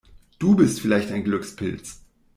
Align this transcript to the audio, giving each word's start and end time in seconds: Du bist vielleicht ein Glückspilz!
Du 0.39 0.55
bist 0.55 0.79
vielleicht 0.81 1.11
ein 1.11 1.23
Glückspilz! 1.23 2.01